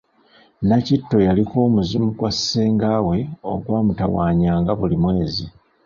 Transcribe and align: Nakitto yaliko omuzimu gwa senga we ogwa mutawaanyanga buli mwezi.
Nakitto 0.67 1.17
yaliko 1.25 1.55
omuzimu 1.67 2.09
gwa 2.17 2.31
senga 2.43 2.91
we 3.07 3.17
ogwa 3.51 3.77
mutawaanyanga 3.85 4.71
buli 4.79 4.97
mwezi. 5.03 5.45